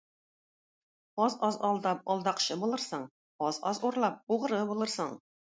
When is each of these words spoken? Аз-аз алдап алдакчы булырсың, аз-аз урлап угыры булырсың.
Аз-аз 1.25 1.59
алдап 1.69 2.09
алдакчы 2.15 2.57
булырсың, 2.63 3.07
аз-аз 3.51 3.85
урлап 3.91 4.37
угыры 4.39 4.67
булырсың. 4.73 5.17